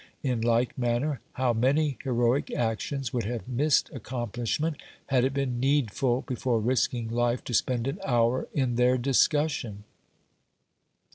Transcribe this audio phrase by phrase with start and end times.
[0.23, 6.21] In like manner, how many heroic actions would have missed accomplishment had it been needful,
[6.27, 9.83] before risking life, to spend an hour in their discussion